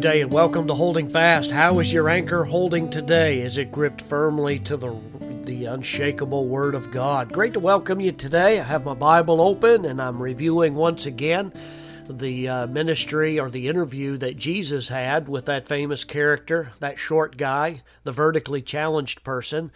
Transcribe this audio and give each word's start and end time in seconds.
Day 0.00 0.22
and 0.22 0.32
welcome 0.32 0.66
to 0.66 0.72
Holding 0.72 1.10
Fast. 1.10 1.50
How 1.50 1.78
is 1.78 1.92
your 1.92 2.08
anchor 2.08 2.44
holding 2.44 2.88
today? 2.88 3.42
Is 3.42 3.58
it 3.58 3.70
gripped 3.70 4.00
firmly 4.00 4.58
to 4.60 4.78
the 4.78 4.96
the 5.44 5.66
unshakable 5.66 6.46
Word 6.46 6.74
of 6.74 6.90
God? 6.90 7.30
Great 7.30 7.52
to 7.52 7.60
welcome 7.60 8.00
you 8.00 8.10
today. 8.10 8.58
I 8.58 8.62
have 8.62 8.86
my 8.86 8.94
Bible 8.94 9.42
open 9.42 9.84
and 9.84 10.00
I'm 10.00 10.22
reviewing 10.22 10.74
once 10.74 11.04
again 11.04 11.52
the 12.08 12.48
uh, 12.48 12.66
ministry 12.68 13.38
or 13.38 13.50
the 13.50 13.68
interview 13.68 14.16
that 14.16 14.38
Jesus 14.38 14.88
had 14.88 15.28
with 15.28 15.44
that 15.44 15.66
famous 15.66 16.02
character, 16.04 16.72
that 16.80 16.98
short 16.98 17.36
guy, 17.36 17.82
the 18.02 18.12
vertically 18.12 18.62
challenged 18.62 19.22
person. 19.22 19.70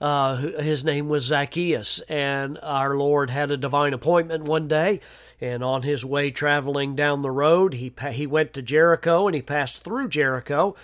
Uh, 0.00 0.36
his 0.36 0.84
name 0.84 1.08
was 1.08 1.24
Zacchaeus, 1.24 1.98
and 2.02 2.58
our 2.62 2.96
Lord 2.96 3.30
had 3.30 3.50
a 3.50 3.56
divine 3.56 3.92
appointment 3.92 4.44
one 4.44 4.68
day. 4.68 5.00
And 5.40 5.62
on 5.62 5.82
his 5.82 6.04
way 6.04 6.30
traveling 6.30 6.94
down 6.94 7.22
the 7.22 7.30
road, 7.30 7.74
he 7.74 7.92
he 8.10 8.26
went 8.26 8.52
to 8.54 8.62
Jericho 8.62 9.26
and 9.26 9.34
he 9.34 9.42
passed 9.42 9.84
through 9.84 10.08
Jericho. 10.08 10.76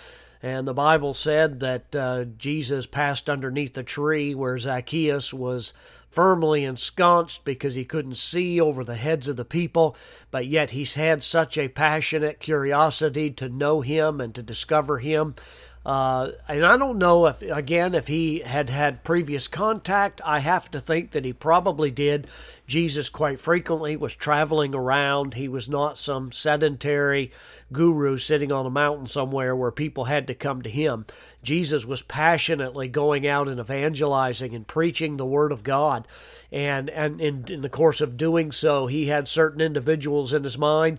And 0.43 0.67
the 0.67 0.73
Bible 0.73 1.13
said 1.13 1.59
that 1.61 1.95
uh, 1.95 2.25
Jesus 2.37 2.85
passed 2.85 3.29
underneath 3.29 3.75
a 3.77 3.83
tree 3.83 4.35
where 4.35 4.59
Zacchaeus 4.59 5.33
was 5.33 5.73
firmly 6.09 6.63
ensconced 6.63 7.43
because 7.43 7.75
he 7.75 7.83
couldn't 7.83 8.15
see 8.15 8.61
over 8.61 8.83
the 8.83 8.95
heads 8.95 9.27
of 9.27 9.37
the 9.37 9.43
people, 9.43 9.97
but 10.31 10.45
yet 10.45 10.71
he's 10.71 10.93
had 10.93 11.23
such 11.23 11.57
a 11.57 11.67
passionate 11.67 12.39
curiosity 12.39 13.31
to 13.31 13.49
know 13.49 13.81
him 13.81 14.21
and 14.21 14.35
to 14.35 14.43
discover 14.43 14.99
him 14.99 15.35
uh, 15.85 16.31
and 16.47 16.65
I 16.65 16.77
don't 16.77 16.97
know 16.97 17.27
if, 17.27 17.43
again, 17.43 17.93
if 17.93 18.07
he 18.07 18.39
had 18.39 18.71
had 18.71 19.03
previous 19.03 19.47
contact. 19.47 20.19
I 20.25 20.39
have 20.39 20.71
to 20.71 20.79
think 20.79 21.11
that 21.11 21.25
he 21.25 21.31
probably 21.31 21.91
did. 21.91 22.25
Jesus 22.65 23.07
quite 23.07 23.39
frequently 23.39 23.95
was 23.95 24.15
traveling 24.15 24.73
around. 24.73 25.35
He 25.35 25.47
was 25.47 25.69
not 25.69 25.99
some 25.99 26.31
sedentary 26.31 27.31
guru 27.71 28.17
sitting 28.17 28.51
on 28.51 28.65
a 28.65 28.71
mountain 28.71 29.05
somewhere 29.05 29.55
where 29.55 29.71
people 29.71 30.05
had 30.05 30.25
to 30.25 30.33
come 30.33 30.63
to 30.63 30.69
him. 30.71 31.05
Jesus 31.43 31.85
was 31.85 32.01
passionately 32.01 32.87
going 32.87 33.27
out 33.27 33.47
and 33.47 33.59
evangelizing 33.59 34.55
and 34.55 34.65
preaching 34.65 35.17
the 35.17 35.25
word 35.25 35.51
of 35.51 35.61
God. 35.61 36.07
And, 36.51 36.89
and 36.89 37.21
in, 37.21 37.45
in 37.47 37.61
the 37.61 37.69
course 37.69 38.01
of 38.01 38.17
doing 38.17 38.51
so, 38.51 38.87
he 38.87 39.05
had 39.05 39.27
certain 39.27 39.61
individuals 39.61 40.33
in 40.33 40.43
his 40.43 40.57
mind. 40.57 40.97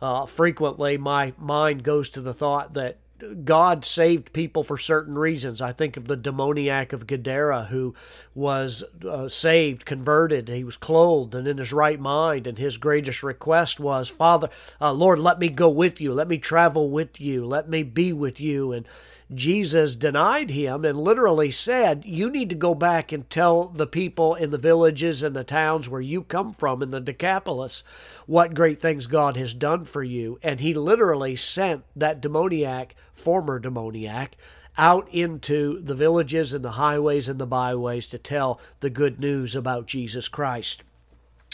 Uh, 0.00 0.26
frequently, 0.26 0.96
my 0.96 1.32
mind 1.36 1.82
goes 1.82 2.08
to 2.10 2.20
the 2.20 2.34
thought 2.34 2.74
that 2.74 2.98
God 3.44 3.84
saved 3.84 4.32
people 4.32 4.62
for 4.62 4.78
certain 4.78 5.18
reasons. 5.18 5.60
I 5.60 5.72
think 5.72 5.96
of 5.96 6.06
the 6.06 6.16
demoniac 6.16 6.92
of 6.92 7.06
Gadara 7.06 7.64
who 7.64 7.94
was 8.34 8.84
uh, 9.06 9.28
saved, 9.28 9.84
converted. 9.84 10.48
He 10.48 10.64
was 10.64 10.76
clothed 10.76 11.34
and 11.34 11.48
in 11.48 11.58
his 11.58 11.72
right 11.72 11.98
mind, 11.98 12.46
and 12.46 12.58
his 12.58 12.76
greatest 12.76 13.22
request 13.22 13.80
was, 13.80 14.08
Father, 14.08 14.48
uh, 14.80 14.92
Lord, 14.92 15.18
let 15.18 15.38
me 15.38 15.48
go 15.48 15.68
with 15.68 16.00
you. 16.00 16.12
Let 16.12 16.28
me 16.28 16.38
travel 16.38 16.90
with 16.90 17.20
you. 17.20 17.44
Let 17.44 17.68
me 17.68 17.82
be 17.82 18.12
with 18.12 18.40
you. 18.40 18.72
And 18.72 18.86
Jesus 19.34 19.94
denied 19.94 20.50
him 20.50 20.86
and 20.86 20.98
literally 20.98 21.50
said, 21.50 22.04
You 22.06 22.30
need 22.30 22.48
to 22.48 22.54
go 22.54 22.74
back 22.74 23.12
and 23.12 23.28
tell 23.28 23.64
the 23.64 23.86
people 23.86 24.34
in 24.34 24.50
the 24.50 24.58
villages 24.58 25.22
and 25.22 25.36
the 25.36 25.44
towns 25.44 25.86
where 25.86 26.00
you 26.00 26.22
come 26.22 26.52
from 26.52 26.82
in 26.82 26.92
the 26.92 27.00
Decapolis 27.00 27.84
what 28.26 28.54
great 28.54 28.80
things 28.80 29.06
God 29.06 29.36
has 29.36 29.52
done 29.52 29.84
for 29.84 30.02
you. 30.02 30.38
And 30.42 30.60
he 30.60 30.72
literally 30.72 31.36
sent 31.36 31.84
that 31.94 32.22
demoniac, 32.22 32.94
former 33.18 33.58
demoniac, 33.58 34.36
out 34.76 35.08
into 35.10 35.80
the 35.80 35.94
villages 35.94 36.52
and 36.52 36.64
the 36.64 36.72
highways 36.72 37.28
and 37.28 37.40
the 37.40 37.46
byways 37.46 38.06
to 38.08 38.18
tell 38.18 38.60
the 38.80 38.90
good 38.90 39.18
news 39.18 39.56
about 39.56 39.86
Jesus 39.86 40.28
Christ. 40.28 40.82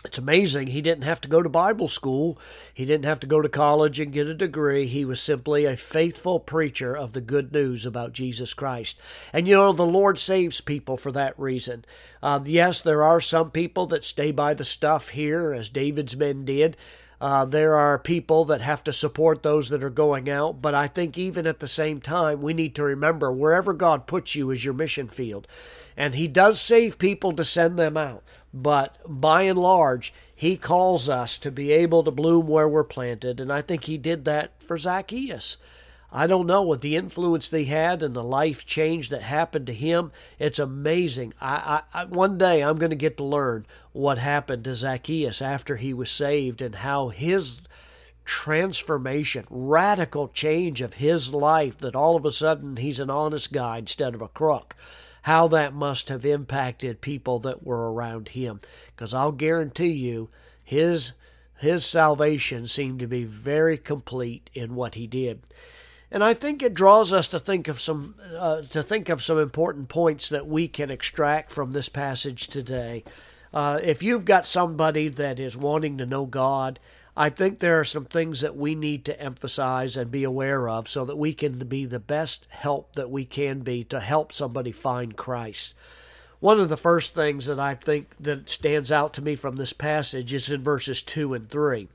It's 0.05 0.19
amazing 0.19 0.67
he 0.67 0.83
didn't 0.83 1.05
have 1.05 1.23
to 1.23 1.29
go 1.29 1.43
to 1.43 1.49
Bible 1.49 1.89
school. 1.89 2.39
He 2.75 2.85
didn't 2.85 3.07
have 3.07 3.21
to 3.21 3.27
go 3.27 3.41
to 3.41 3.49
college 3.49 3.99
and 3.99 4.13
get 4.13 4.27
a 4.27 4.35
degree. 4.35 4.87
He 4.87 5.07
was 5.07 5.19
simply 5.19 5.65
a 5.65 5.79
faithful 5.79 6.41
preacher 6.41 6.95
of 6.95 7.15
the 7.15 7.23
good 7.23 7.53
news 7.53 7.87
about 7.87 8.13
Jesus 8.13 8.53
Christ. 8.53 9.01
And 9.33 9.49
you 9.49 9.57
know, 9.57 9.73
the 9.73 9.87
Lord 9.87 10.19
saves 10.19 10.61
people 10.61 10.99
for 10.99 11.11
that 11.13 11.39
reason. 11.39 11.87
Uh, 12.23 12.41
yes, 12.45 12.83
there 12.83 13.03
are 13.03 13.23
some 13.23 13.51
people 13.51 13.87
that 13.87 14.05
stay 14.05 14.31
by 14.31 14.53
the 14.53 14.65
stuff 14.65 15.09
here, 15.11 15.55
as 15.55 15.71
David's 15.71 16.17
men 16.17 16.45
did. 16.45 16.77
Uh, 17.25 17.47
there 17.47 17.75
are 17.75 17.99
people 17.99 18.45
that 18.45 18.61
have 18.61 18.85
to 18.85 18.93
support 18.93 19.43
those 19.43 19.71
that 19.71 19.83
are 19.83 19.89
going 19.89 20.29
out, 20.29 20.61
but 20.61 20.75
I 20.75 20.89
think 20.89 21.17
even 21.17 21.47
at 21.47 21.59
the 21.59 21.67
same 21.67 22.03
time, 22.03 22.43
we 22.43 22.53
need 22.53 22.75
to 22.75 22.83
remember 22.83 23.33
wherever 23.33 23.73
God 23.73 24.07
puts 24.07 24.35
you 24.35 24.51
is 24.51 24.63
your 24.63 24.75
mission 24.75 25.09
field. 25.09 25.49
And 25.97 26.15
He 26.15 26.29
does 26.29 26.61
save 26.61 26.99
people 26.99 27.33
to 27.33 27.43
send 27.43 27.79
them 27.79 27.97
out. 27.97 28.23
But 28.53 28.99
by 29.09 29.45
and 29.45 29.59
large, 29.59 30.13
he 30.35 30.59
calls 30.59 31.09
us 31.09 31.39
to 31.39 31.51
be 31.51 31.73
able 31.73 32.05
to 32.05 32.11
bloom 32.11 32.47
where 32.47 32.69
we're 32.69 32.85
planted, 32.85 33.41
and 33.41 33.51
I 33.51 33.63
think 33.63 33.85
he 33.85 33.97
did 33.97 34.27
that 34.27 34.63
for 34.63 34.77
Zacchaeus. 34.77 35.57
I 36.17 36.29
don't 36.29 36.47
know 36.47 36.63
what 36.63 36.81
the 36.81 36.95
influence 36.95 37.49
they 37.49 37.65
had 37.65 38.01
and 38.01 38.15
the 38.15 38.23
life 38.23 38.65
change 38.65 39.09
that 39.09 39.23
happened 39.23 39.67
to 39.67 39.75
him. 39.75 40.13
It's 40.39 40.61
amazing. 40.61 41.35
I, 41.41 41.83
I, 41.93 42.03
I 42.03 42.05
one 42.05 42.39
day 42.39 42.63
I'm 42.63 42.79
going 42.79 42.91
to 42.91 42.97
get 42.97 43.17
to 43.17 43.25
learn 43.25 43.67
what 43.93 44.19
happened 44.19 44.63
to 44.65 44.77
Zacchaeus 44.77 45.43
after 45.43 45.75
he 45.75 45.93
was 45.93 46.13
saved 46.13 46.63
and 46.63 46.77
how 46.77 47.09
his 47.09 47.63
transformation, 48.25 49.45
radical 49.51 50.29
change 50.29 50.81
of 50.81 50.95
his 50.95 51.35
life 51.35 51.79
that 51.79 51.97
all 51.97 52.15
of 52.15 52.25
a 52.25 52.31
sudden 52.31 52.77
he's 52.77 53.01
an 53.01 53.11
honest 53.11 53.53
guy 53.53 53.79
instead 53.79 54.15
of 54.15 54.23
a 54.23 54.29
crook 54.29 54.77
how 55.23 55.49
that 55.49 55.73
must 55.73 56.11
have 56.11 56.27
impacted 56.27 57.01
people 57.01 57.39
that 57.39 57.65
were 57.65 57.91
around 57.91 58.29
him. 58.29 58.61
Because 58.89 59.15
I'll 59.15 59.33
guarantee 59.33 59.93
you, 59.93 60.29
his 60.63 61.13
his 61.59 61.87
salvation 61.87 62.67
seemed 62.67 63.01
to 63.01 63.07
be 63.07 63.25
very 63.25 63.79
complete 63.79 64.51
in 64.53 64.75
what 64.75 64.97
he 64.97 65.07
did. 65.07 65.41
And 66.15 66.23
I 66.23 66.33
think 66.33 66.63
it 66.63 66.75
draws 66.75 67.13
us 67.13 67.27
to 67.29 67.41
think 67.41 67.67
of 67.67 67.81
some 67.81 68.15
uh, 68.39 68.63
to 68.71 68.85
think 68.85 69.09
of 69.09 69.21
some 69.21 69.37
important 69.37 69.89
points 69.89 70.29
that 70.29 70.47
we 70.47 70.69
can 70.69 70.89
extract 70.89 71.51
from 71.51 71.73
this 71.73 71.89
passage 71.89 72.47
today. 72.47 73.03
Uh, 73.53 73.81
if 73.83 74.01
you've 74.01 74.25
got 74.25 74.47
somebody 74.47 75.09
that 75.09 75.41
is 75.41 75.57
wanting 75.57 75.99
to 75.99 76.07
know 76.07 76.25
God, 76.25 76.79
I 77.17 77.31
think 77.31 77.59
there 77.59 77.81
are 77.81 77.85
some 77.85 78.05
things 78.05 78.43
that 78.43 78.57
we 78.57 78.77
need 78.77 79.05
to 79.07 79.21
emphasize 79.21 79.97
and 79.97 80.09
be 80.09 80.23
aware 80.23 80.69
of 80.69 80.87
so 80.87 81.05
that 81.05 81.19
we 81.19 81.35
can 81.35 81.59
be 81.59 81.85
the 81.85 81.99
best 81.99 82.47
help 82.51 82.95
that 82.95 83.11
we 83.11 83.25
can 83.25 83.63
be 83.63 83.83
to 83.83 83.99
help 83.99 84.33
somebody 84.33 84.71
find 84.71 85.17
Christ. 85.17 85.75
One 86.39 86.61
of 86.61 86.69
the 86.69 86.77
first 86.77 87.17
things 87.17 87.47
that 87.47 87.59
I 87.59 87.75
think 87.75 88.15
that 88.21 88.49
stands 88.49 88.93
out 88.93 89.15
to 89.15 89.23
me 89.23 89.35
from 89.35 89.57
this 89.57 89.73
passage 89.73 90.33
is 90.33 90.49
in 90.49 90.63
verses 90.63 91.03
2 91.03 91.35
and 91.35 91.51
3. 91.51 91.89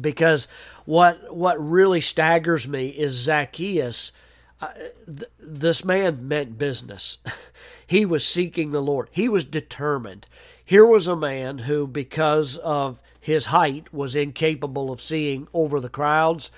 Because 0.00 0.48
what 0.84 1.34
what 1.34 1.56
really 1.58 2.00
staggers 2.00 2.68
me 2.68 2.88
is 2.88 3.12
Zacchaeus 3.12 4.12
uh, 4.60 4.72
th- 5.06 5.30
this 5.38 5.84
man 5.84 6.26
meant 6.26 6.58
business. 6.58 7.18
he 7.86 8.04
was 8.04 8.26
seeking 8.26 8.72
the 8.72 8.82
Lord. 8.82 9.08
He 9.12 9.28
was 9.28 9.44
determined. 9.44 10.26
Here 10.64 10.86
was 10.86 11.06
a 11.06 11.16
man 11.16 11.58
who, 11.58 11.86
because 11.86 12.56
of 12.58 13.00
his 13.20 13.46
height, 13.46 13.92
was 13.92 14.16
incapable 14.16 14.90
of 14.90 15.00
seeing 15.00 15.48
over 15.54 15.80
the 15.80 15.88
crowds, 15.88 16.50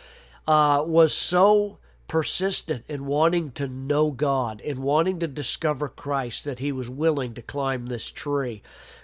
uh, 0.47 0.83
was 0.87 1.13
so 1.13 1.79
persistent 2.11 2.85
in 2.89 3.07
wanting 3.07 3.53
to 3.53 3.69
know 3.69 4.11
God 4.11 4.61
and 4.63 4.81
wanting 4.81 5.21
to 5.21 5.29
discover 5.29 5.89
Christ 5.89 6.43
that 6.43 6.59
he 6.59 6.73
was 6.73 6.91
willing 6.91 7.35
to 7.35 7.41
climb 7.41 7.87
this 7.87 8.11
tree. 8.11 8.63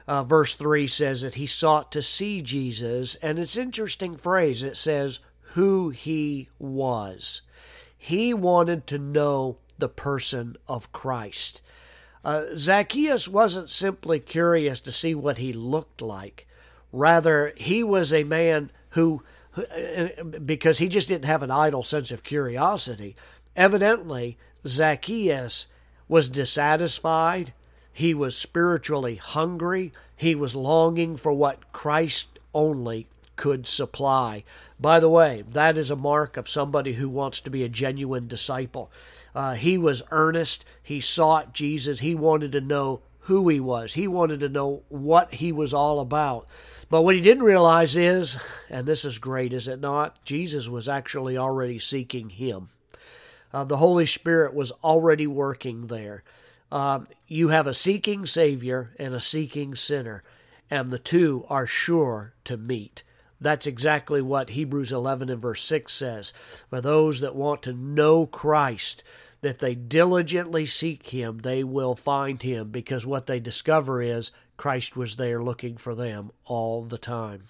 Uh, 0.09 0.25
verse 0.25 0.56
3 0.56 0.89
says 0.89 1.21
that 1.22 1.37
he 1.37 1.47
sought 1.47 1.93
to 1.93 2.03
see 2.03 2.43
Jesus, 2.43 3.15
and 3.22 3.39
it's 3.39 3.56
interesting 3.56 4.17
phrase. 4.17 4.65
It 4.65 4.77
says, 4.77 5.21
who 5.55 5.91
he 5.91 6.49
was. 6.59 7.43
He 7.97 8.34
wanted 8.34 8.89
to 8.89 8.99
know 8.99 9.59
the 9.78 9.88
person 9.88 10.56
of 10.67 10.91
Christ. 10.91 11.62
Uh, 12.25 12.47
Zacchaeus 12.56 13.29
wasn't 13.29 13.70
simply 13.70 14.19
curious 14.19 14.81
to 14.81 14.91
see 14.91 15.14
what 15.14 15.38
he 15.38 15.53
looked 15.53 16.03
like. 16.03 16.49
Rather, 16.91 17.53
he 17.56 17.85
was 17.85 18.12
a 18.12 18.25
man 18.25 18.73
who, 18.91 19.23
because 20.44 20.79
he 20.79 20.88
just 20.88 21.08
didn't 21.08 21.25
have 21.25 21.43
an 21.43 21.50
idle 21.50 21.82
sense 21.82 22.11
of 22.11 22.23
curiosity, 22.23 23.17
evidently, 23.55 24.37
Zacchaeus 24.67 25.67
was 26.08 26.29
dissatisfied. 26.29 27.53
He 27.93 28.12
was 28.14 28.37
spiritually 28.37 29.17
hungry. 29.17 29.93
He 30.17 30.35
was 30.35 30.55
longing 30.55 31.17
for 31.17 31.32
what 31.32 31.73
Christ 31.73 32.38
only 32.55 33.06
could 33.37 33.67
supply. 33.67 34.44
By 34.81 35.00
the 35.00 35.08
way, 35.08 35.44
that 35.50 35.79
is 35.79 35.91
a 35.91 35.97
mark 35.97 36.37
of 36.37 36.49
somebody 36.49 36.94
who 36.94 37.08
wants 37.08 37.41
to 37.41 37.50
be 37.50 37.62
a 37.64 37.69
genuine 37.69 38.26
disciple. 38.26 38.91
Uh, 39.35 39.55
he 39.55 39.76
was 39.76 40.03
earnest. 40.11 40.64
He 40.82 41.00
sought 41.00 41.53
Jesus. 41.53 42.00
He 42.00 42.14
wanted 42.14 42.53
to 42.53 42.61
know 42.61 43.00
who 43.26 43.49
he 43.49 43.58
was. 43.58 43.94
He 43.94 44.06
wanted 44.06 44.40
to 44.40 44.49
know 44.49 44.84
what 44.88 45.34
he 45.34 45.50
was 45.50 45.75
all 45.75 45.99
about. 45.99 46.46
But 46.88 47.02
what 47.02 47.17
he 47.17 47.20
didn't 47.20 47.43
realize 47.43 47.96
is, 47.96 48.38
and 48.70 48.87
this 48.87 49.05
is 49.05 49.19
great, 49.19 49.52
is 49.52 49.67
it 49.67 49.81
not? 49.81 50.25
Jesus 50.25 50.69
was 50.69 50.88
actually 50.88 51.37
already 51.37 51.81
seeking 51.81 52.31
him. 52.31 52.69
Uh, 53.52 53.64
the 53.64 53.78
Holy 53.78 54.06
Spirit 54.06 54.55
was 54.55 54.70
already 54.84 55.26
working 55.26 55.88
there. 55.88 56.23
Um, 56.70 57.06
you 57.26 57.49
have 57.49 57.67
a 57.67 57.75
seeking 57.75 58.26
Savior 58.26 58.94
and 58.96 59.12
a 59.12 59.20
seeking 59.20 59.75
sinner, 59.75 60.22
and 60.70 60.93
the 60.93 60.99
two 60.99 61.44
are 61.49 61.67
sure 61.67 62.34
to 62.44 62.56
meet. 62.56 63.02
That's 63.40 63.67
exactly 63.67 64.22
what 64.22 64.50
Hebrews 64.50 64.93
11 64.93 65.31
and 65.31 65.40
verse 65.40 65.62
6 65.64 65.93
says. 65.93 66.32
For 66.70 66.81
those 66.81 67.20
that 67.20 67.34
want 67.34 67.62
to 67.62 67.72
know 67.72 68.26
Christ, 68.26 69.02
if 69.46 69.58
they 69.58 69.75
diligently 69.75 70.66
seek 70.66 71.08
Him, 71.08 71.38
they 71.38 71.64
will 71.64 71.94
find 71.94 72.43
Him 72.43 72.70
because 72.70 73.06
what 73.06 73.26
they 73.26 73.40
discover 73.40 74.02
is 74.02 74.31
Christ 74.56 74.96
was 74.96 75.16
there 75.16 75.43
looking 75.43 75.76
for 75.76 75.94
them 75.94 76.31
all 76.44 76.82
the 76.84 76.98
time. 76.98 77.44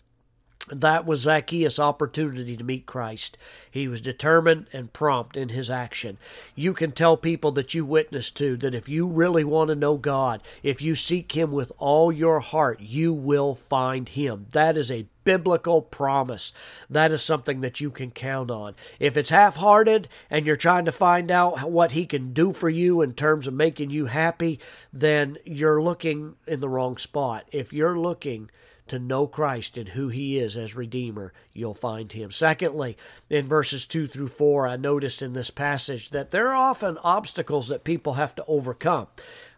That 0.69 1.07
was 1.07 1.21
Zacchaeus' 1.21 1.79
opportunity 1.79 2.57
to 2.57 2.65
meet 2.65 2.87
Christ. 2.87 3.39
He 3.71 3.87
was 3.87 4.01
determined 4.01 4.67
and 4.73 4.93
prompt 4.93 5.37
in 5.37 5.51
his 5.51 5.71
action. 5.71 6.19
You 6.57 6.73
can 6.73 6.91
tell 6.91 7.17
people 7.17 7.53
that 7.53 7.73
you 7.73 7.85
witness 7.85 8.33
to 8.33 8.57
that 8.57 8.75
if 8.75 8.89
you 8.89 9.07
really 9.07 9.45
want 9.45 9.69
to 9.69 9.77
know 9.77 9.97
God, 9.97 10.43
if 10.65 10.83
you 10.83 10.97
seek 10.97 11.37
Him 11.37 11.53
with 11.53 11.71
all 11.79 12.11
your 12.11 12.41
heart, 12.41 12.81
you 12.81 13.13
will 13.13 13.55
find 13.55 14.09
Him. 14.09 14.47
That 14.53 14.77
is 14.77 14.91
a 14.91 15.07
biblical 15.27 15.83
promise. 15.83 16.55
That 16.89 17.13
is 17.13 17.23
something 17.23 17.61
that 17.61 17.81
you 17.81 17.91
can 17.91 18.11
count 18.13 18.51
on. 18.51 18.75
If 18.99 19.19
it's 19.19 19.29
half 19.29 19.57
hearted 19.57 20.09
and 20.31 20.47
you're 20.47 20.57
trying 20.57 20.87
to 20.87 20.93
find 20.93 21.31
out 21.31 21.71
what 21.71 21.93
He 21.93 22.07
can 22.07 22.33
do 22.33 22.55
for 22.55 22.71
you 22.71 23.03
in 23.03 23.13
terms 23.13 23.47
of 23.47 23.53
making 23.53 23.91
you 23.91 24.07
happy, 24.07 24.59
then 24.93 25.37
you're 25.45 25.83
looking 25.83 26.37
in 26.47 26.61
the 26.61 26.69
wrong 26.69 26.97
spot. 26.97 27.45
If 27.53 27.73
you're 27.73 27.99
looking, 27.99 28.51
to 28.89 28.99
know 28.99 29.27
Christ 29.27 29.77
and 29.77 29.91
who 29.91 30.09
He 30.09 30.39
is 30.39 30.57
as 30.57 30.75
Redeemer, 30.75 31.33
you'll 31.53 31.75
find 31.75 32.11
Him. 32.13 32.31
Secondly, 32.31 32.97
in 33.29 33.47
verses 33.47 33.87
2 33.87 34.07
through 34.07 34.29
4, 34.29 34.69
I 34.69 34.77
noticed 34.77 35.23
in 35.23 35.33
this 35.33 35.51
passage 35.51 36.11
that 36.11 36.31
there 36.31 36.49
are 36.49 36.55
often 36.55 36.99
obstacles 36.99 37.69
that 37.69 37.85
people 37.85 38.15
have 38.15 38.35
to 38.37 38.45
overcome. 38.47 39.09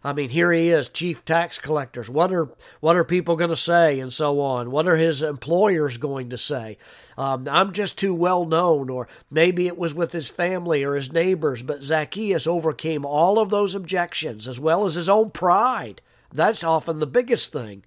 I 0.03 0.13
mean, 0.13 0.29
here 0.29 0.51
he 0.51 0.69
is, 0.69 0.89
chief 0.89 1.25
tax 1.25 1.59
collectors. 1.59 2.09
What 2.09 2.31
are 2.31 2.49
what 2.79 2.95
are 2.95 3.03
people 3.03 3.35
going 3.35 3.49
to 3.49 3.55
say, 3.55 3.99
and 3.99 4.13
so 4.13 4.39
on? 4.39 4.71
What 4.71 4.87
are 4.87 4.95
his 4.95 5.21
employers 5.21 5.97
going 5.97 6.29
to 6.29 6.37
say? 6.37 6.77
Um, 7.17 7.47
I'm 7.49 7.73
just 7.73 7.97
too 7.97 8.13
well 8.13 8.45
known, 8.45 8.89
or 8.89 9.09
maybe 9.29 9.67
it 9.67 9.77
was 9.77 9.93
with 9.93 10.13
his 10.13 10.29
family 10.29 10.83
or 10.83 10.95
his 10.95 11.11
neighbors. 11.11 11.63
But 11.63 11.83
Zacchaeus 11.83 12.47
overcame 12.47 13.05
all 13.05 13.39
of 13.39 13.49
those 13.49 13.75
objections 13.75 14.47
as 14.47 14.59
well 14.59 14.85
as 14.85 14.95
his 14.95 15.09
own 15.09 15.31
pride. 15.31 16.01
That's 16.31 16.63
often 16.63 16.99
the 16.99 17.07
biggest 17.07 17.51
thing 17.51 17.83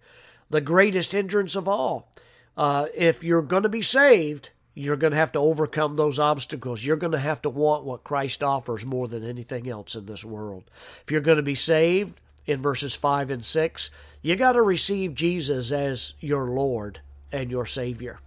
the 0.53 0.61
greatest 0.61 1.11
hindrance 1.13 1.57
of 1.57 1.67
all. 1.67 2.09
Uh, 2.57 2.87
if 2.95 3.25
you're 3.25 3.43
going 3.43 3.65
to 3.65 3.69
be 3.69 3.83
saved, 3.83 4.51
you're 4.75 4.97
going 4.97 5.11
to 5.11 5.17
have 5.17 5.33
to 5.33 5.39
overcome 5.41 5.97
those 5.97 6.19
obstacles. 6.19 6.85
You're 6.85 6.97
going 6.97 7.13
to 7.13 7.19
have 7.19 7.43
to 7.43 7.51
want 7.51 7.85
what 7.85 8.05
Christ 8.05 8.43
offers 8.43 8.87
more 8.87 9.09
than 9.09 9.29
anything 9.29 9.69
else 9.69 9.95
in 9.95 10.07
this 10.07 10.25
world. 10.25 10.71
If 11.03 11.11
you're 11.11 11.21
going 11.21 11.37
to 11.37 11.43
be 11.43 11.55
saved, 11.57 12.21
in 12.47 12.61
verses 12.61 12.95
5 12.95 13.31
and 13.31 13.45
6, 13.45 13.91
you 14.21 14.37
got 14.37 14.53
to 14.53 14.63
receive 14.63 15.15
Jesus 15.15 15.73
as 15.73 16.15
your 16.21 16.47
Lord 16.47 17.01
and 17.31 17.51
your 17.51 17.67
Savior. 17.67 18.21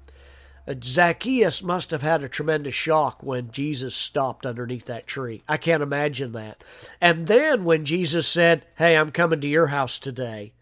Uh, 0.67 0.75
Zacchaeus 0.81 1.61
must 1.61 1.91
have 1.91 2.01
had 2.01 2.23
a 2.23 2.29
tremendous 2.29 2.73
shock 2.73 3.21
when 3.21 3.51
Jesus 3.51 3.95
stopped 3.95 4.45
underneath 4.45 4.85
that 4.85 5.05
tree. 5.05 5.43
I 5.47 5.57
can't 5.57 5.83
imagine 5.83 6.31
that. 6.31 6.63
And 6.99 7.27
then 7.27 7.65
when 7.65 7.85
Jesus 7.85 8.27
said, 8.27 8.65
Hey, 8.77 8.97
I'm 8.97 9.11
coming 9.11 9.41
to 9.41 9.47
your 9.47 9.67
house 9.67 9.99
today, 9.99 10.53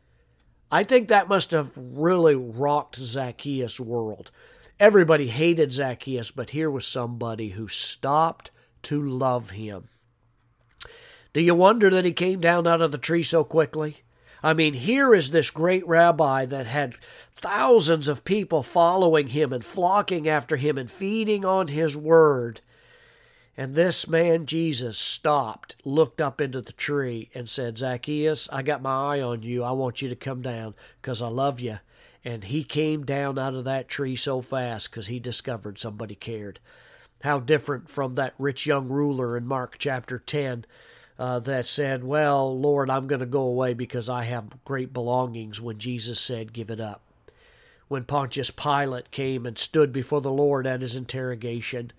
I 0.73 0.83
think 0.83 1.07
that 1.07 1.29
must 1.29 1.51
have 1.51 1.71
really 1.77 2.33
rocked 2.33 2.95
Zacchaeus' 2.95 3.79
world. 3.79 4.31
Everybody 4.79 5.27
hated 5.27 5.71
Zacchaeus, 5.71 6.31
but 6.31 6.49
here 6.49 6.71
was 6.71 6.87
somebody 6.87 7.49
who 7.49 7.67
stopped 7.67 8.49
to 8.81 8.99
love 8.99 9.51
him. 9.51 9.89
Do 11.31 11.41
you 11.41 11.53
wonder 11.53 11.91
that 11.91 12.05
he 12.05 12.11
came 12.11 12.39
down 12.39 12.65
out 12.65 12.81
of 12.81 12.91
the 12.91 12.97
tree 12.97 13.21
so 13.21 13.43
quickly? 13.43 13.97
I 14.41 14.55
mean, 14.55 14.73
here 14.73 15.13
is 15.13 15.29
this 15.29 15.51
great 15.51 15.87
rabbi 15.87 16.47
that 16.47 16.65
had 16.65 16.95
thousands 17.39 18.07
of 18.07 18.25
people 18.25 18.63
following 18.63 19.27
him 19.27 19.53
and 19.53 19.63
flocking 19.63 20.27
after 20.27 20.55
him 20.55 20.79
and 20.79 20.89
feeding 20.89 21.45
on 21.45 21.67
his 21.67 21.95
word. 21.95 22.61
And 23.55 23.75
this 23.75 24.07
man, 24.07 24.47
Jesus, 24.47 24.97
stopped, 24.97 25.75
looked 25.85 26.19
up 26.19 26.41
into 26.41 26.61
the 26.61 26.71
tree, 26.71 27.29
and 27.35 27.47
said, 27.47 27.77
Zacchaeus, 27.77 28.49
I 28.51 28.63
got 28.63 28.81
my 28.81 29.17
eye 29.17 29.21
on 29.21 29.43
you. 29.43 29.63
I 29.63 29.71
want 29.73 30.01
you 30.01 30.09
to 30.09 30.15
come 30.15 30.41
down 30.41 30.73
because 31.01 31.21
I 31.21 31.27
love 31.27 31.59
you. 31.59 31.79
And 32.25 32.45
he 32.45 32.63
came 32.63 33.05
down 33.05 33.37
out 33.37 33.53
of 33.53 33.65
that 33.65 33.87
tree 33.87 34.15
so 34.15 34.41
fast 34.41 34.89
because 34.89 35.07
he 35.07 35.19
discovered 35.19 35.77
somebody 35.77 36.15
cared. 36.15 36.59
How 37.21 37.39
different 37.39 37.89
from 37.89 38.15
that 38.15 38.33
rich 38.39 38.65
young 38.65 38.89
ruler 38.89 39.37
in 39.37 39.45
Mark 39.45 39.75
chapter 39.77 40.17
10 40.17 40.65
uh, 41.19 41.39
that 41.39 41.67
said, 41.67 42.03
Well, 42.03 42.57
Lord, 42.57 42.89
I'm 42.89 43.07
going 43.07 43.19
to 43.19 43.25
go 43.25 43.43
away 43.43 43.73
because 43.73 44.09
I 44.09 44.23
have 44.23 44.63
great 44.65 44.93
belongings, 44.93 45.61
when 45.61 45.77
Jesus 45.77 46.19
said, 46.19 46.53
Give 46.53 46.69
it 46.69 46.81
up. 46.81 47.01
When 47.87 48.05
Pontius 48.05 48.49
Pilate 48.49 49.11
came 49.11 49.45
and 49.45 49.57
stood 49.57 49.93
before 49.93 50.21
the 50.21 50.31
Lord 50.31 50.65
at 50.65 50.81
his 50.81 50.95
interrogation, 50.95 51.91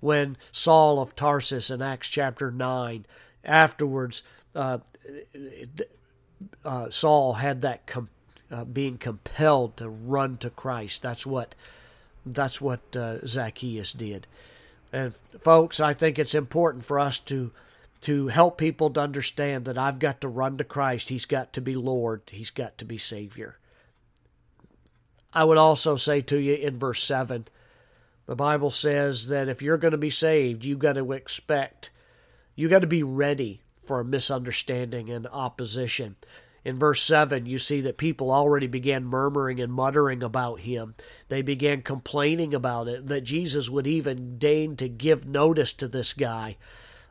when 0.00 0.36
Saul 0.52 1.00
of 1.00 1.16
Tarsus 1.16 1.70
in 1.70 1.82
Acts 1.82 2.08
chapter 2.08 2.50
9, 2.50 3.06
afterwards, 3.44 4.22
uh, 4.54 4.78
uh, 6.64 6.90
Saul 6.90 7.34
had 7.34 7.62
that 7.62 7.86
com- 7.86 8.10
uh, 8.50 8.64
being 8.64 8.98
compelled 8.98 9.76
to 9.78 9.88
run 9.88 10.36
to 10.38 10.50
Christ. 10.50 11.02
That's 11.02 11.26
what 11.26 11.54
that's 12.24 12.60
what 12.60 12.80
uh, 12.94 13.24
Zacchaeus 13.26 13.92
did. 13.92 14.26
And 14.92 15.14
folks, 15.38 15.80
I 15.80 15.94
think 15.94 16.18
it's 16.18 16.34
important 16.34 16.84
for 16.84 16.98
us 16.98 17.18
to 17.20 17.52
to 18.02 18.28
help 18.28 18.58
people 18.58 18.90
to 18.90 19.00
understand 19.00 19.64
that 19.64 19.76
I've 19.76 19.98
got 19.98 20.20
to 20.20 20.28
run 20.28 20.56
to 20.58 20.64
Christ. 20.64 21.08
He's 21.08 21.26
got 21.26 21.52
to 21.54 21.60
be 21.60 21.74
Lord. 21.74 22.22
He's 22.30 22.50
got 22.50 22.78
to 22.78 22.84
be 22.84 22.96
Savior. 22.96 23.58
I 25.32 25.44
would 25.44 25.58
also 25.58 25.96
say 25.96 26.20
to 26.22 26.38
you 26.38 26.54
in 26.54 26.78
verse 26.78 27.02
7 27.02 27.48
the 28.28 28.36
Bible 28.36 28.70
says 28.70 29.28
that 29.28 29.48
if 29.48 29.62
you're 29.62 29.78
going 29.78 29.92
to 29.92 29.98
be 29.98 30.10
saved, 30.10 30.62
you've 30.62 30.78
got 30.78 30.92
to 30.92 31.12
expect, 31.12 31.88
you've 32.54 32.70
got 32.70 32.80
to 32.80 32.86
be 32.86 33.02
ready 33.02 33.62
for 33.80 34.04
misunderstanding 34.04 35.08
and 35.08 35.26
opposition. 35.28 36.16
In 36.62 36.78
verse 36.78 37.02
7, 37.02 37.46
you 37.46 37.58
see 37.58 37.80
that 37.80 37.96
people 37.96 38.30
already 38.30 38.66
began 38.66 39.06
murmuring 39.06 39.60
and 39.60 39.72
muttering 39.72 40.22
about 40.22 40.60
him. 40.60 40.94
They 41.28 41.40
began 41.40 41.80
complaining 41.80 42.52
about 42.52 42.86
it, 42.86 43.06
that 43.06 43.22
Jesus 43.22 43.70
would 43.70 43.86
even 43.86 44.36
deign 44.36 44.76
to 44.76 44.90
give 44.90 45.26
notice 45.26 45.72
to 45.72 45.88
this 45.88 46.12
guy. 46.12 46.58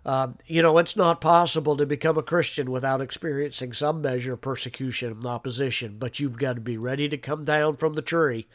Uh, 0.06 0.34
you 0.46 0.62
know, 0.62 0.78
it's 0.78 0.96
not 0.96 1.20
possible 1.20 1.76
to 1.78 1.88
become 1.88 2.20
a 2.20 2.24
Christian 2.24 2.70
without 2.70 3.02
experiencing 3.02 3.74
some 3.74 4.04
measure 4.04 4.34
of 4.34 4.42
persecution 4.42 5.14
and 5.14 5.26
opposition, 5.26 5.96
but 5.98 6.20
you've 6.20 6.38
got 6.38 6.54
to 6.54 6.62
be 6.62 6.78
ready 6.78 7.10
to 7.10 7.18
come 7.18 7.44
down 7.44 7.76
from 7.76 7.96
the 7.96 8.04
tree 8.04 8.46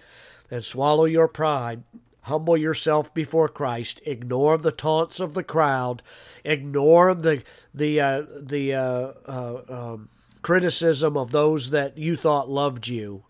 and 0.48 0.64
swallow 0.64 1.06
your 1.06 1.26
pride 1.26 1.82
Humble 2.22 2.56
yourself 2.56 3.12
before 3.12 3.48
Christ. 3.48 4.00
Ignore 4.06 4.58
the 4.58 4.72
taunts 4.72 5.18
of 5.18 5.34
the 5.34 5.42
crowd. 5.42 6.02
Ignore 6.44 7.14
the 7.14 7.42
the 7.74 8.00
uh, 8.00 8.22
the 8.40 8.74
uh, 8.74 9.12
uh, 9.26 9.62
um, 9.68 10.08
criticism 10.40 11.16
of 11.16 11.30
those 11.30 11.70
that 11.70 11.98
you 11.98 12.14
thought 12.14 12.48
loved 12.48 12.86
you, 12.86 13.24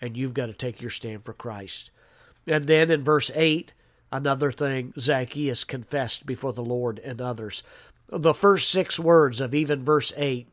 and 0.00 0.16
you've 0.16 0.34
got 0.34 0.46
to 0.46 0.52
take 0.52 0.82
your 0.82 0.90
stand 0.90 1.24
for 1.24 1.32
Christ. 1.32 1.90
And 2.46 2.64
then 2.66 2.90
in 2.90 3.02
verse 3.02 3.30
eight, 3.34 3.72
another 4.12 4.52
thing 4.52 4.92
Zacchaeus 4.98 5.64
confessed 5.64 6.26
before 6.26 6.52
the 6.52 6.62
Lord 6.64 6.98
and 6.98 7.20
others. 7.20 7.62
The 8.10 8.34
first 8.34 8.70
six 8.70 8.98
words 8.98 9.40
of 9.40 9.54
even 9.54 9.84
verse 9.84 10.12
eight 10.16 10.48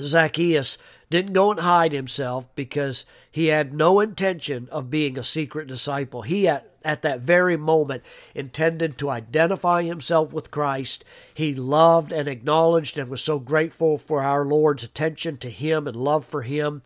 Zacchaeus 0.00 0.78
didn't 1.10 1.32
go 1.32 1.50
and 1.50 1.60
hide 1.60 1.92
himself 1.92 2.54
because 2.54 3.06
he 3.30 3.46
had 3.46 3.72
no 3.72 4.00
intention 4.00 4.68
of 4.70 4.90
being 4.90 5.18
a 5.18 5.22
secret 5.22 5.66
disciple. 5.66 6.22
He 6.22 6.44
had 6.44 6.64
at 6.84 7.02
that 7.02 7.20
very 7.20 7.56
moment 7.56 8.02
intended 8.34 8.98
to 8.98 9.10
identify 9.10 9.82
himself 9.82 10.32
with 10.32 10.50
Christ. 10.50 11.04
He 11.34 11.54
loved 11.54 12.12
and 12.12 12.28
acknowledged 12.28 12.98
and 12.98 13.08
was 13.08 13.22
so 13.22 13.38
grateful 13.38 13.98
for 13.98 14.22
our 14.22 14.44
Lord's 14.44 14.84
attention 14.84 15.36
to 15.38 15.50
him 15.50 15.86
and 15.86 15.96
love 15.96 16.24
for 16.24 16.42
him. 16.42 16.82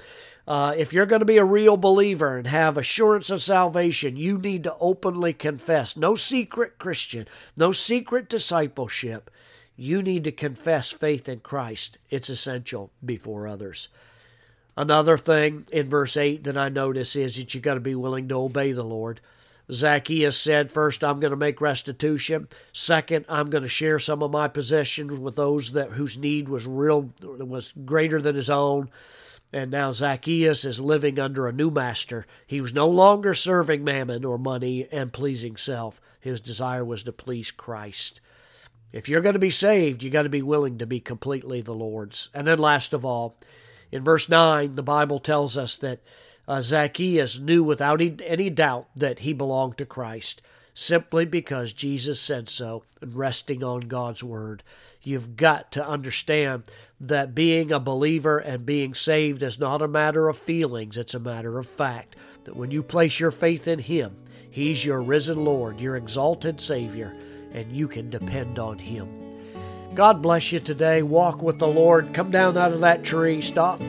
Uh, 0.46 0.74
if 0.76 0.92
you're 0.92 1.06
going 1.06 1.20
to 1.20 1.26
be 1.26 1.38
a 1.38 1.44
real 1.44 1.76
believer 1.76 2.36
and 2.36 2.48
have 2.48 2.76
assurance 2.76 3.30
of 3.30 3.42
salvation, 3.42 4.16
you 4.16 4.38
need 4.38 4.64
to 4.64 4.76
openly 4.80 5.32
confess. 5.32 5.96
No 5.96 6.14
secret 6.14 6.78
Christian, 6.78 7.26
no 7.56 7.70
secret 7.70 8.28
discipleship. 8.28 9.30
You 9.76 10.02
need 10.02 10.24
to 10.24 10.32
confess 10.32 10.90
faith 10.90 11.28
in 11.28 11.40
Christ. 11.40 11.98
It's 12.10 12.28
essential 12.28 12.90
before 13.04 13.46
others. 13.46 13.88
Another 14.76 15.18
thing 15.18 15.66
in 15.70 15.88
verse 15.88 16.16
8 16.16 16.44
that 16.44 16.56
I 16.56 16.68
notice 16.68 17.14
is 17.14 17.36
that 17.36 17.54
you've 17.54 17.62
got 17.62 17.74
to 17.74 17.80
be 17.80 17.94
willing 17.94 18.28
to 18.28 18.36
obey 18.36 18.72
the 18.72 18.84
Lord. 18.84 19.20
Zacchaeus 19.70 20.38
said, 20.38 20.72
First, 20.72 21.04
I'm 21.04 21.20
going 21.20 21.30
to 21.30 21.36
make 21.36 21.60
restitution. 21.60 22.48
Second, 22.72 23.26
I'm 23.28 23.50
going 23.50 23.62
to 23.62 23.68
share 23.68 23.98
some 23.98 24.22
of 24.22 24.30
my 24.30 24.48
possessions 24.48 25.18
with 25.18 25.36
those 25.36 25.72
that 25.72 25.92
whose 25.92 26.18
need 26.18 26.48
was 26.48 26.66
real 26.66 27.12
was 27.22 27.72
greater 27.84 28.20
than 28.20 28.34
his 28.34 28.50
own. 28.50 28.90
And 29.52 29.70
now 29.70 29.92
Zacchaeus 29.92 30.64
is 30.64 30.80
living 30.80 31.18
under 31.18 31.46
a 31.46 31.52
new 31.52 31.70
master. 31.70 32.26
He 32.46 32.60
was 32.60 32.72
no 32.72 32.88
longer 32.88 33.34
serving 33.34 33.84
mammon 33.84 34.24
or 34.24 34.38
money 34.38 34.88
and 34.90 35.12
pleasing 35.12 35.56
self. 35.56 36.00
His 36.20 36.40
desire 36.40 36.84
was 36.84 37.02
to 37.02 37.12
please 37.12 37.50
Christ. 37.50 38.20
If 38.92 39.08
you're 39.08 39.20
going 39.20 39.34
to 39.34 39.38
be 39.38 39.50
saved, 39.50 40.02
you 40.02 40.10
got 40.10 40.22
to 40.22 40.28
be 40.28 40.42
willing 40.42 40.78
to 40.78 40.86
be 40.86 41.00
completely 41.00 41.60
the 41.60 41.74
Lord's. 41.74 42.30
And 42.34 42.46
then 42.46 42.58
last 42.58 42.94
of 42.94 43.04
all, 43.04 43.36
in 43.90 44.04
verse 44.04 44.28
9, 44.28 44.74
the 44.74 44.82
Bible 44.82 45.18
tells 45.18 45.58
us 45.58 45.76
that 45.78 46.00
Uh, 46.48 46.60
Zacchaeus 46.60 47.38
knew 47.38 47.62
without 47.62 48.00
any 48.00 48.50
doubt 48.50 48.88
that 48.96 49.20
he 49.20 49.32
belonged 49.32 49.78
to 49.78 49.86
Christ 49.86 50.42
simply 50.74 51.24
because 51.24 51.72
Jesus 51.72 52.20
said 52.20 52.48
so 52.48 52.84
and 53.00 53.14
resting 53.14 53.62
on 53.62 53.80
God's 53.80 54.24
word. 54.24 54.62
You've 55.02 55.36
got 55.36 55.72
to 55.72 55.86
understand 55.86 56.64
that 57.00 57.34
being 57.34 57.72
a 57.72 57.80
believer 57.80 58.38
and 58.38 58.64
being 58.64 58.94
saved 58.94 59.42
is 59.42 59.58
not 59.58 59.82
a 59.82 59.88
matter 59.88 60.28
of 60.28 60.38
feelings, 60.38 60.96
it's 60.96 61.14
a 61.14 61.20
matter 61.20 61.58
of 61.58 61.66
fact. 61.66 62.16
That 62.44 62.56
when 62.56 62.70
you 62.70 62.82
place 62.82 63.20
your 63.20 63.30
faith 63.30 63.68
in 63.68 63.80
Him, 63.80 64.16
He's 64.50 64.84
your 64.84 65.02
risen 65.02 65.44
Lord, 65.44 65.80
your 65.80 65.96
exalted 65.96 66.60
Savior, 66.60 67.16
and 67.52 67.72
you 67.72 67.88
can 67.88 68.10
depend 68.10 68.58
on 68.58 68.78
Him. 68.78 69.08
God 69.94 70.22
bless 70.22 70.52
you 70.52 70.60
today. 70.60 71.02
Walk 71.02 71.42
with 71.42 71.58
the 71.58 71.66
Lord. 71.66 72.14
Come 72.14 72.30
down 72.30 72.56
out 72.56 72.72
of 72.72 72.80
that 72.80 73.04
tree. 73.04 73.42
Stop. 73.42 73.80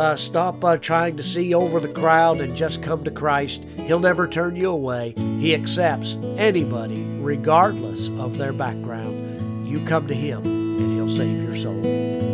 Uh, 0.00 0.16
stop 0.16 0.64
uh, 0.64 0.78
trying 0.78 1.14
to 1.14 1.22
see 1.22 1.52
over 1.52 1.78
the 1.78 1.86
crowd 1.86 2.40
and 2.40 2.56
just 2.56 2.82
come 2.82 3.04
to 3.04 3.10
Christ. 3.10 3.66
He'll 3.76 4.00
never 4.00 4.26
turn 4.26 4.56
you 4.56 4.70
away. 4.70 5.12
He 5.38 5.54
accepts 5.54 6.14
anybody, 6.38 7.02
regardless 7.18 8.08
of 8.08 8.38
their 8.38 8.54
background. 8.54 9.68
You 9.68 9.84
come 9.84 10.06
to 10.06 10.14
Him, 10.14 10.42
and 10.46 10.92
He'll 10.92 11.10
save 11.10 11.42
your 11.42 11.54
soul. 11.54 12.29